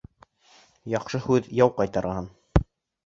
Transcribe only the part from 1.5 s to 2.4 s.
яу ҡайтарған.